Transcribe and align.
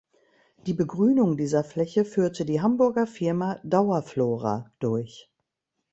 Die 0.65 0.73
Begrünung 0.73 1.37
dieser 1.37 1.63
Fläche 1.63 2.05
führte 2.05 2.43
die 2.43 2.59
Hamburger 2.59 3.05
Firma 3.05 3.59
Dauerflora 3.63 4.71
durch. 4.79 5.29